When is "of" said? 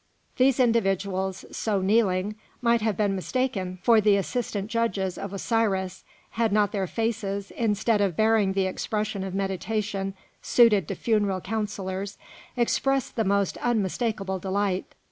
5.15-5.31, 8.01-8.17, 9.23-9.35